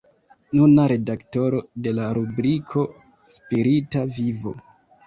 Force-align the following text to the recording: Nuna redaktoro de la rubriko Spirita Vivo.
Nuna 0.59 0.85
redaktoro 0.91 1.59
de 1.89 1.95
la 1.99 2.09
rubriko 2.19 2.87
Spirita 3.39 4.07
Vivo. 4.19 4.61